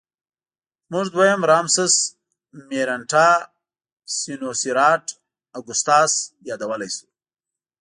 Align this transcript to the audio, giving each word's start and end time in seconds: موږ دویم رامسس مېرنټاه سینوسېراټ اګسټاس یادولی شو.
موږ 0.91 1.05
دویم 1.15 1.41
رامسس 1.51 1.93
مېرنټاه 2.69 3.35
سینوسېراټ 4.17 5.05
اګسټاس 5.57 6.13
یادولی 6.49 6.89
شو. 6.95 7.07